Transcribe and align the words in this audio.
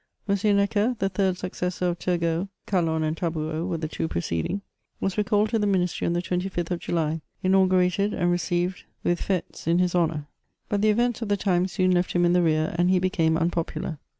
M. 0.27 0.35
Neckkb, 0.35 0.97
the 0.97 1.09
third 1.09 1.37
successor 1.37 1.85
of 1.89 1.99
Turgot 1.99 2.47
(Calonne 2.65 3.03
and 3.03 3.15
Taboureau 3.15 3.67
were 3.67 3.77
the 3.77 3.87
two 3.87 4.07
preceding), 4.07 4.61
was 4.99 5.15
recalled 5.15 5.49
to 5.49 5.59
the 5.59 5.67
ministry 5.67 6.07
on 6.07 6.13
the 6.13 6.23
26th 6.23 6.71
of 6.71 6.79
July, 6.79 7.21
inaugurated, 7.43 8.11
and 8.11 8.31
received 8.31 8.85
YfiiAifites 9.05 9.67
in 9.67 9.77
his 9.77 9.91
212 9.91 9.93
MEMOIRS 9.93 9.93
OF 9.93 10.01
honour; 10.11 10.27
bat 10.69 10.81
the 10.81 10.89
events 10.89 11.21
of 11.21 11.29
the 11.29 11.37
thne 11.37 11.69
soon 11.69 11.91
left 11.91 12.13
him 12.13 12.25
in 12.25 12.33
the 12.33 12.41
rear, 12.41 12.73
and 12.79 12.89
he 12.89 12.97
became 12.97 13.37
unpopular. 13.37 13.99